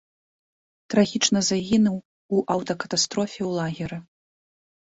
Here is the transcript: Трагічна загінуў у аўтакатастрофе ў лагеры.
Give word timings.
Трагічна 0.93 1.39
загінуў 1.49 1.97
у 2.39 2.41
аўтакатастрофе 2.57 3.37
ў 3.49 3.51
лагеры. 3.59 3.97